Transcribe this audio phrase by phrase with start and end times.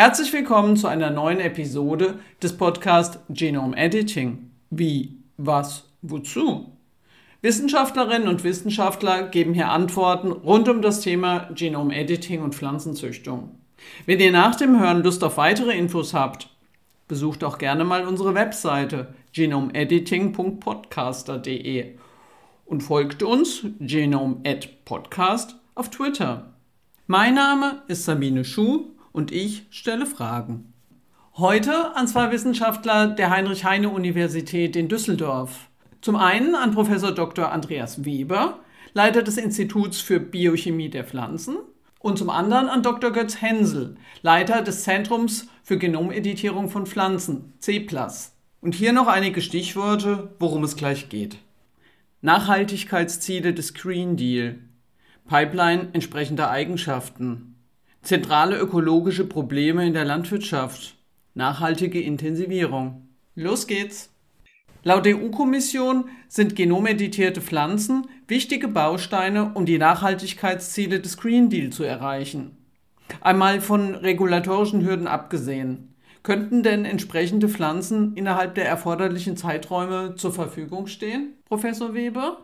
[0.00, 4.48] Herzlich willkommen zu einer neuen Episode des Podcasts Genome Editing.
[4.70, 6.70] Wie, was, wozu?
[7.42, 13.58] Wissenschaftlerinnen und Wissenschaftler geben hier Antworten rund um das Thema Genome Editing und Pflanzenzüchtung.
[14.06, 16.48] Wenn ihr nach dem Hören Lust auf weitere Infos habt,
[17.08, 21.94] besucht auch gerne mal unsere Webseite genomediting.podcaster.de
[22.66, 24.36] und folgt uns Genome
[24.84, 26.54] Podcast auf Twitter.
[27.08, 30.72] Mein Name ist Sabine Schuh und ich stelle Fragen.
[31.36, 35.70] Heute an zwei Wissenschaftler der Heinrich-Heine-Universität in Düsseldorf.
[36.00, 37.50] Zum einen an Professor Dr.
[37.50, 38.60] Andreas Weber,
[38.92, 41.56] Leiter des Instituts für Biochemie der Pflanzen,
[41.98, 43.10] und zum anderen an Dr.
[43.10, 48.36] Götz Hensel, Leiter des Zentrums für Genomeditierung von Pflanzen, CEPLAS.
[48.60, 51.38] Und hier noch einige Stichworte, worum es gleich geht.
[52.20, 54.60] Nachhaltigkeitsziele des Green Deal,
[55.26, 57.57] Pipeline entsprechender Eigenschaften,
[58.08, 60.96] Zentrale ökologische Probleme in der Landwirtschaft.
[61.34, 63.06] Nachhaltige Intensivierung.
[63.34, 64.10] Los geht's!
[64.82, 72.56] Laut EU-Kommission sind genomeditierte Pflanzen wichtige Bausteine, um die Nachhaltigkeitsziele des Green Deal zu erreichen.
[73.20, 75.94] Einmal von regulatorischen Hürden abgesehen.
[76.22, 82.38] Könnten denn entsprechende Pflanzen innerhalb der erforderlichen Zeiträume zur Verfügung stehen, Professor Weber?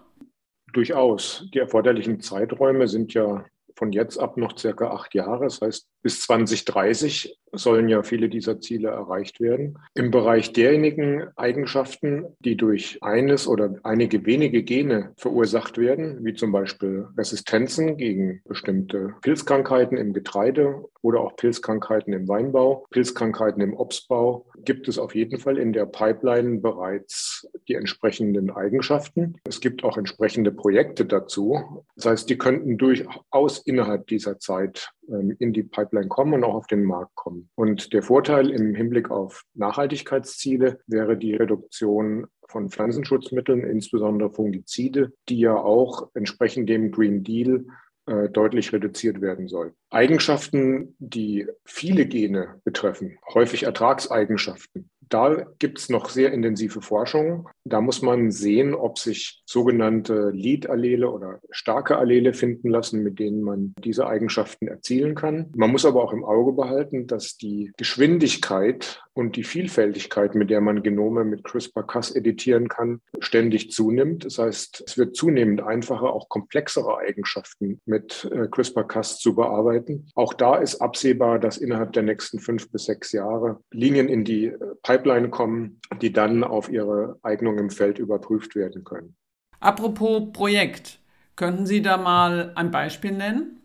[0.75, 1.48] Durchaus.
[1.55, 5.44] Die erforderlichen Zeiträume sind ja von jetzt ab noch circa acht Jahre.
[5.44, 9.79] Das heißt, bis 2030 sollen ja viele dieser Ziele erreicht werden.
[9.95, 16.53] Im Bereich derjenigen Eigenschaften, die durch eines oder einige wenige Gene verursacht werden, wie zum
[16.53, 24.47] Beispiel Resistenzen gegen bestimmte Pilzkrankheiten im Getreide oder auch Pilzkrankheiten im Weinbau, Pilzkrankheiten im Obstbau,
[24.65, 29.37] gibt es auf jeden Fall in der Pipeline bereits die entsprechenden Eigenschaften.
[29.45, 31.85] Es gibt auch entsprechende Projekte dazu.
[31.97, 36.67] Das heißt, die könnten durchaus innerhalb dieser Zeit in die Pipeline kommen und auch auf
[36.67, 37.48] den Markt kommen.
[37.55, 45.39] Und der Vorteil im Hinblick auf Nachhaltigkeitsziele wäre die Reduktion von Pflanzenschutzmitteln, insbesondere Fungizide, die
[45.39, 47.64] ja auch entsprechend dem Green Deal
[48.07, 49.73] äh, deutlich reduziert werden soll.
[49.91, 57.48] Eigenschaften, die viele Gene betreffen, häufig Ertragseigenschaften, da gibt es noch sehr intensive Forschung.
[57.65, 63.43] Da muss man sehen, ob sich sogenannte Lead-Allele oder starke Allele finden lassen, mit denen
[63.43, 65.51] man diese Eigenschaften erzielen kann.
[65.55, 70.61] Man muss aber auch im Auge behalten, dass die Geschwindigkeit und die Vielfältigkeit, mit der
[70.61, 74.25] man Genome mit CRISPR-Cas editieren kann, ständig zunimmt.
[74.25, 80.08] Das heißt, es wird zunehmend einfacher, auch komplexere Eigenschaften mit äh, CRISPR-Cas zu bearbeiten.
[80.14, 84.47] Auch da ist absehbar, dass innerhalb der nächsten fünf bis sechs Jahre Linien in die
[84.47, 89.17] äh, Pipeline kommen, die dann auf ihre Eignung im Feld überprüft werden können.
[89.61, 90.98] Apropos Projekt,
[91.36, 93.61] könnten Sie da mal ein Beispiel nennen?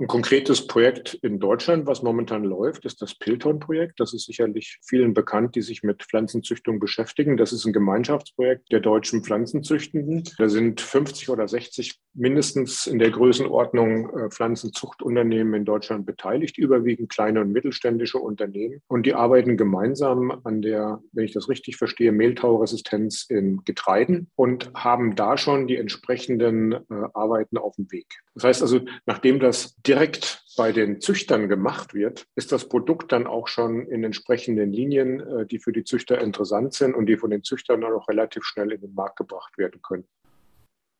[0.00, 4.00] Ein konkretes Projekt in Deutschland, was momentan läuft, ist das Pilton-Projekt.
[4.00, 7.36] Das ist sicherlich vielen bekannt, die sich mit Pflanzenzüchtung beschäftigen.
[7.36, 10.24] Das ist ein Gemeinschaftsprojekt der deutschen Pflanzenzüchtenden.
[10.36, 17.10] Da sind 50 oder 60 mindestens in der Größenordnung äh, Pflanzenzuchtunternehmen in Deutschland beteiligt, überwiegend
[17.10, 18.80] kleine und mittelständische Unternehmen.
[18.86, 24.72] Und die arbeiten gemeinsam an der, wenn ich das richtig verstehe, Mehltauresistenz in Getreiden und
[24.74, 26.78] haben da schon die entsprechenden äh,
[27.14, 28.06] Arbeiten auf dem Weg.
[28.34, 33.26] Das heißt also, nachdem das direkt bei den Züchtern gemacht wird, ist das Produkt dann
[33.26, 37.30] auch schon in entsprechenden Linien, äh, die für die Züchter interessant sind und die von
[37.30, 40.04] den Züchtern dann auch relativ schnell in den Markt gebracht werden können.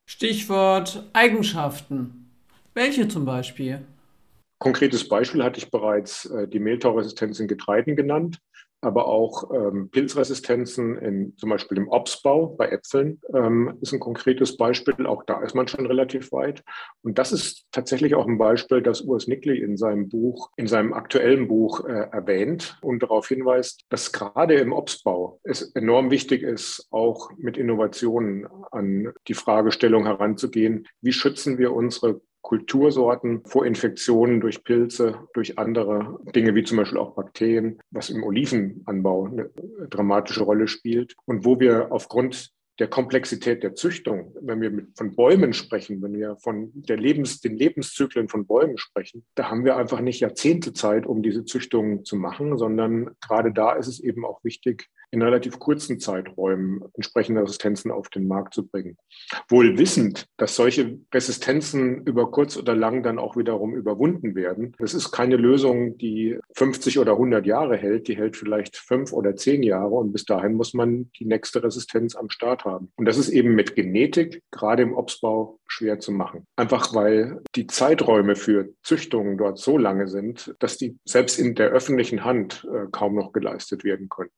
[0.06, 2.30] Stichwort Eigenschaften.
[2.74, 3.84] Welche zum Beispiel?
[4.58, 8.40] Konkretes Beispiel hatte ich bereits äh, die Mehltauresistenz in Getreiden genannt
[8.84, 14.56] aber auch ähm, Pilzresistenzen in zum Beispiel im Obstbau bei Äpfeln ähm, ist ein konkretes
[14.56, 15.06] Beispiel.
[15.06, 16.62] Auch da ist man schon relativ weit.
[17.02, 20.92] Und das ist tatsächlich auch ein Beispiel, das Urs Nickley in seinem Buch, in seinem
[20.92, 26.86] aktuellen Buch äh, erwähnt und darauf hinweist, dass gerade im Obstbau es enorm wichtig ist,
[26.90, 34.64] auch mit Innovationen an die Fragestellung heranzugehen, wie schützen wir unsere Kultursorten vor Infektionen durch
[34.64, 39.50] Pilze, durch andere Dinge wie zum Beispiel auch Bakterien, was im Olivenanbau eine
[39.88, 41.16] dramatische Rolle spielt.
[41.24, 46.36] Und wo wir aufgrund der Komplexität der Züchtung, wenn wir von Bäumen sprechen, wenn wir
[46.36, 51.06] von der Lebens, den Lebenszyklen von Bäumen sprechen, da haben wir einfach nicht Jahrzehnte Zeit,
[51.06, 55.58] um diese Züchtungen zu machen, sondern gerade da ist es eben auch wichtig, in relativ
[55.58, 58.96] kurzen Zeiträumen entsprechende Resistenzen auf den Markt zu bringen.
[59.48, 64.74] Wohl wissend, dass solche Resistenzen über kurz oder lang dann auch wiederum überwunden werden.
[64.78, 68.08] Das ist keine Lösung, die 50 oder 100 Jahre hält.
[68.08, 72.16] Die hält vielleicht fünf oder zehn Jahre und bis dahin muss man die nächste Resistenz
[72.16, 72.90] am Start haben.
[72.96, 76.46] Und das ist eben mit Genetik, gerade im Obstbau, schwer zu machen.
[76.56, 81.68] Einfach weil die Zeiträume für Züchtungen dort so lange sind, dass die selbst in der
[81.68, 84.30] öffentlichen Hand äh, kaum noch geleistet werden können.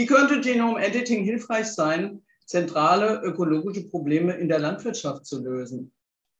[0.00, 5.92] Wie könnte Genome Editing hilfreich sein, zentrale ökologische Probleme in der Landwirtschaft zu lösen?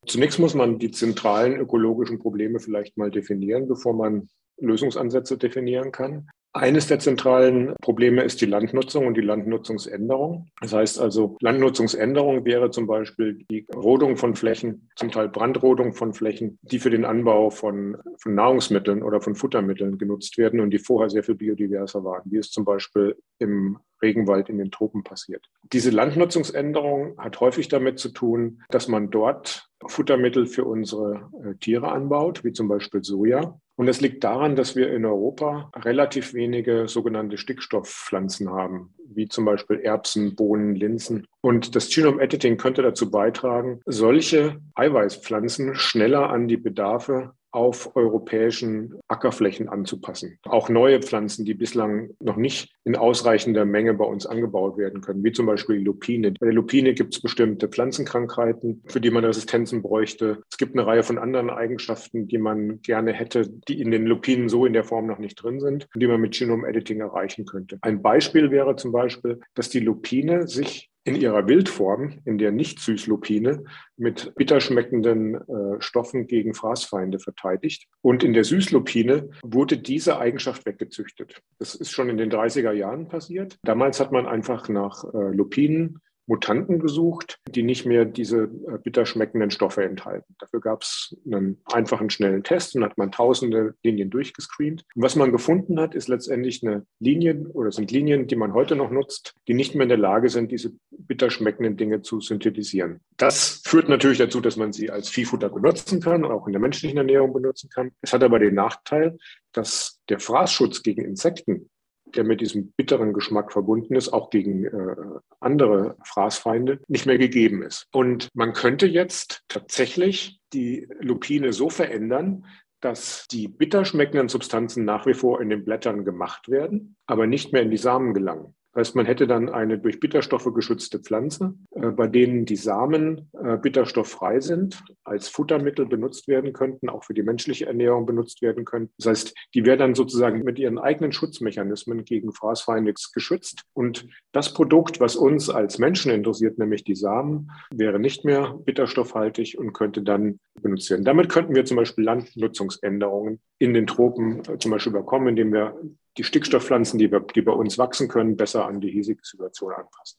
[0.07, 6.31] Zunächst muss man die zentralen ökologischen Probleme vielleicht mal definieren, bevor man Lösungsansätze definieren kann.
[6.53, 10.49] Eines der zentralen Probleme ist die Landnutzung und die Landnutzungsänderung.
[10.61, 16.13] Das heißt also, Landnutzungsänderung wäre zum Beispiel die Rodung von Flächen, zum Teil Brandrodung von
[16.13, 20.79] Flächen, die für den Anbau von, von Nahrungsmitteln oder von Futtermitteln genutzt werden und die
[20.79, 25.47] vorher sehr viel biodiverser waren, wie es zum Beispiel im Regenwald in den Tropen passiert.
[25.73, 31.91] Diese Landnutzungsänderung hat häufig damit zu tun, dass man dort Futtermittel für unsere äh, Tiere
[31.93, 33.59] anbaut, wie zum Beispiel Soja.
[33.81, 39.47] Und es liegt daran, dass wir in Europa relativ wenige sogenannte Stickstoffpflanzen haben, wie zum
[39.47, 41.27] Beispiel Erbsen, Bohnen, Linsen.
[41.41, 48.99] Und das Genome Editing könnte dazu beitragen, solche Eiweißpflanzen schneller an die Bedarfe auf europäischen
[49.09, 50.39] Ackerflächen anzupassen.
[50.43, 55.23] Auch neue Pflanzen, die bislang noch nicht in ausreichender Menge bei uns angebaut werden können,
[55.23, 56.33] wie zum Beispiel Lupine.
[56.33, 60.43] Bei der Lupine gibt es bestimmte Pflanzenkrankheiten, für die man Resistenzen bräuchte.
[60.51, 64.49] Es gibt eine Reihe von anderen Eigenschaften, die man gerne hätte, die in den Lupinen
[64.49, 67.79] so in der Form noch nicht drin sind die man mit Genome Editing erreichen könnte.
[67.83, 73.65] Ein Beispiel wäre zum Beispiel, dass die Lupine sich in ihrer Wildform, in der Nicht-Süßlupine,
[73.97, 77.87] mit bitterschmeckenden äh, Stoffen gegen Fraßfeinde verteidigt.
[78.03, 81.43] Und in der Süßlupine wurde diese Eigenschaft weggezüchtet.
[81.59, 83.59] Das ist schon in den 30er Jahren passiert.
[83.63, 86.01] Damals hat man einfach nach äh, Lupinen
[86.31, 90.37] Mutanten gesucht, die nicht mehr diese äh, bitter schmeckenden Stoffe enthalten.
[90.39, 94.85] Dafür gab es einen einfachen, schnellen Test und hat man tausende Linien durchgescreent.
[94.95, 98.77] Und was man gefunden hat, ist letztendlich eine Linie oder sind Linien, die man heute
[98.77, 103.01] noch nutzt, die nicht mehr in der Lage sind, diese bitter schmeckenden Dinge zu synthetisieren.
[103.17, 106.99] Das führt natürlich dazu, dass man sie als Viehfutter benutzen kann, auch in der menschlichen
[106.99, 107.91] Ernährung benutzen kann.
[108.03, 109.19] Es hat aber den Nachteil,
[109.53, 111.70] dass der Fraßschutz gegen Insekten
[112.17, 114.97] der mit diesem bitteren Geschmack verbunden ist, auch gegen äh,
[115.41, 117.87] andere Fraßfeinde, nicht mehr gegeben ist.
[117.93, 122.45] Und man könnte jetzt tatsächlich die Lupine so verändern,
[122.81, 127.53] dass die bitter schmeckenden Substanzen nach wie vor in den Blättern gemacht werden, aber nicht
[127.53, 128.55] mehr in die Samen gelangen.
[128.73, 133.29] Das heißt, man hätte dann eine durch Bitterstoffe geschützte Pflanze, äh, bei denen die Samen
[133.43, 138.65] äh, bitterstofffrei sind, als Futtermittel benutzt werden könnten, auch für die menschliche Ernährung benutzt werden
[138.65, 138.93] könnten.
[138.99, 143.63] Das heißt, die wäre dann sozusagen mit ihren eigenen Schutzmechanismen gegen Fraßfeinde geschützt.
[143.73, 149.59] Und das Produkt, was uns als Menschen interessiert, nämlich die Samen, wäre nicht mehr bitterstoffhaltig
[149.59, 151.05] und könnte dann benutzt werden.
[151.05, 155.75] Damit könnten wir zum Beispiel Landnutzungsänderungen in den Tropen äh, zum Beispiel überkommen, indem wir
[156.17, 160.19] die Stickstoffpflanzen, die, wir, die bei uns wachsen können, besser an die hiesige Situation anpassen.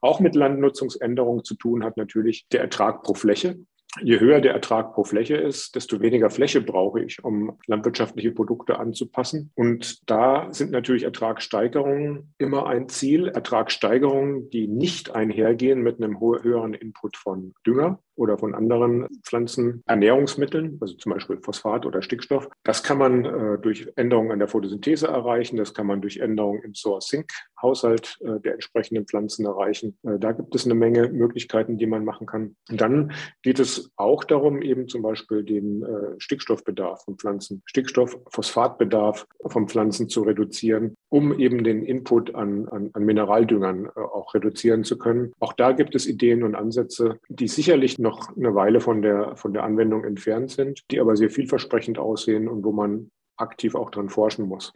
[0.00, 3.58] Auch mit Landnutzungsänderungen zu tun hat natürlich der Ertrag pro Fläche.
[4.00, 8.78] Je höher der Ertrag pro Fläche ist, desto weniger Fläche brauche ich, um landwirtschaftliche Produkte
[8.78, 9.50] anzupassen.
[9.54, 13.28] Und da sind natürlich Ertragssteigerungen immer ein Ziel.
[13.28, 20.94] Ertragssteigerungen, die nicht einhergehen mit einem höheren Input von Dünger oder von anderen Pflanzenernährungsmitteln, also
[20.94, 22.48] zum Beispiel Phosphat oder Stickstoff.
[22.64, 25.56] Das kann man äh, durch Änderungen an der Photosynthese erreichen.
[25.56, 29.98] Das kann man durch Änderungen im Source-Sync-Haushalt äh, der entsprechenden Pflanzen erreichen.
[30.02, 32.56] Äh, da gibt es eine Menge Möglichkeiten, die man machen kann.
[32.70, 38.18] Und dann geht es auch darum, eben zum Beispiel den äh, Stickstoffbedarf von Pflanzen, Stickstoff,
[38.30, 44.32] Phosphatbedarf von Pflanzen zu reduzieren, um eben den Input an, an, an Mineraldüngern äh, auch
[44.32, 45.34] reduzieren zu können.
[45.40, 49.52] Auch da gibt es Ideen und Ansätze, die sicherlich noch eine Weile von der, von
[49.52, 54.08] der Anwendung entfernt sind, die aber sehr vielversprechend aussehen und wo man aktiv auch dran
[54.08, 54.72] forschen muss.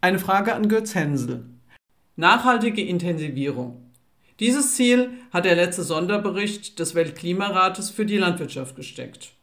[0.00, 1.44] Eine Frage an Götz Hensel.
[2.16, 3.92] Nachhaltige Intensivierung.
[4.38, 9.34] Dieses Ziel hat der letzte Sonderbericht des Weltklimarates für die Landwirtschaft gesteckt.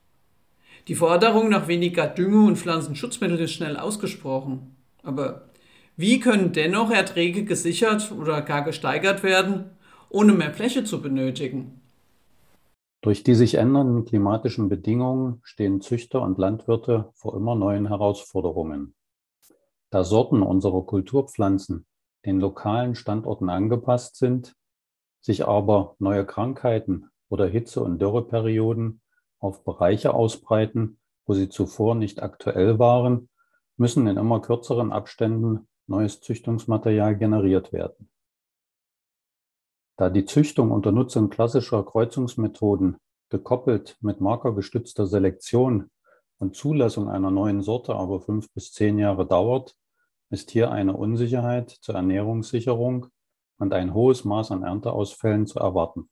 [0.87, 4.76] Die Forderung nach weniger Dünge und Pflanzenschutzmittel ist schnell ausgesprochen.
[5.07, 5.49] Aber
[5.95, 9.71] wie können dennoch Erträge gesichert oder gar gesteigert werden,
[10.09, 11.81] ohne mehr Fläche zu benötigen?
[13.01, 18.95] Durch die sich ändernden klimatischen Bedingungen stehen Züchter und Landwirte vor immer neuen Herausforderungen.
[19.91, 21.85] Da Sorten unserer Kulturpflanzen
[22.25, 24.55] den lokalen Standorten angepasst sind,
[25.21, 28.99] sich aber neue Krankheiten oder Hitze- und Dürreperioden
[29.39, 33.29] auf Bereiche ausbreiten, wo sie zuvor nicht aktuell waren,
[33.77, 38.09] müssen in immer kürzeren Abständen neues Züchtungsmaterial generiert werden.
[39.95, 42.97] Da die Züchtung unter Nutzung klassischer Kreuzungsmethoden
[43.29, 45.89] gekoppelt mit markergestützter Selektion
[46.39, 49.75] und Zulassung einer neuen Sorte aber fünf bis zehn Jahre dauert,
[50.29, 53.07] ist hier eine Unsicherheit zur Ernährungssicherung
[53.57, 56.09] und ein hohes Maß an Ernteausfällen zu erwarten.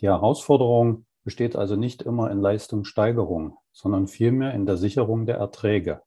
[0.00, 6.02] Die Herausforderung besteht also nicht immer in Leistungssteigerung, sondern vielmehr in der Sicherung der Erträge.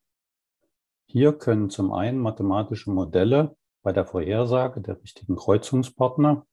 [1.14, 6.48] Hier können zum einen mathematische Modelle bei der Vorhersage der richtigen Kreuzungspartner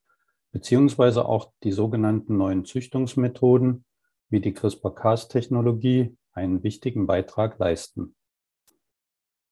[0.51, 3.85] beziehungsweise auch die sogenannten neuen Züchtungsmethoden
[4.31, 8.17] wie die CRISPR-Cas-Technologie einen wichtigen Beitrag leisten.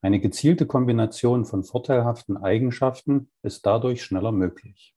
[0.03, 4.97] Eine gezielte Kombination von vorteilhaften Eigenschaften ist dadurch schneller möglich.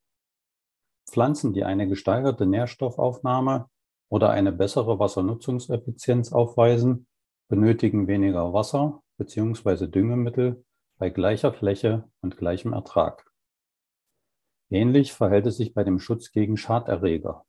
[1.07, 3.69] Pflanzen, die eine gesteigerte Nährstoffaufnahme
[4.09, 7.05] oder eine bessere Wassernutzungseffizienz aufweisen,
[7.47, 9.87] benötigen weniger Wasser bzw.
[9.87, 10.65] Düngemittel
[10.97, 13.31] bei gleicher Fläche und gleichem Ertrag.
[14.71, 17.45] Ähnlich verhält es sich bei dem Schutz gegen Schaderreger.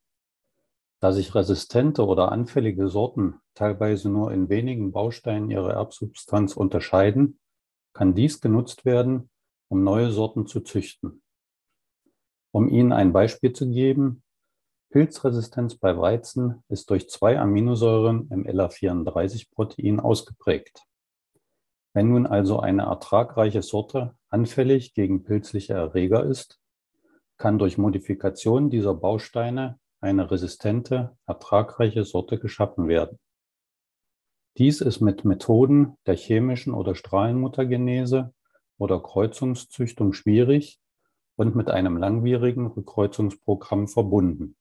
[1.01, 7.41] Da sich resistente oder anfällige Sorten teilweise nur in wenigen Bausteinen ihrer Erbsubstanz unterscheiden,
[7.95, 9.31] kann dies genutzt werden,
[9.69, 11.23] um neue Sorten zu züchten.
[12.53, 14.23] Um Ihnen ein Beispiel zu geben,
[14.91, 20.85] Pilzresistenz bei Weizen ist durch zwei Aminosäuren im LA34-Protein ausgeprägt.
[21.93, 26.61] Wenn nun also eine ertragreiche Sorte anfällig gegen pilzliche Erreger ist,
[27.37, 33.19] kann durch Modifikation dieser Bausteine eine resistente, ertragreiche Sorte geschaffen werden.
[34.57, 38.33] Dies ist mit Methoden der chemischen oder Strahlenmuttergenese
[38.79, 40.81] oder Kreuzungszüchtung schwierig
[41.37, 44.57] und mit einem langwierigen Rückkreuzungsprogramm verbunden.